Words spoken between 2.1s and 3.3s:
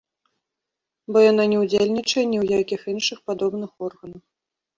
ні ў якіх іншых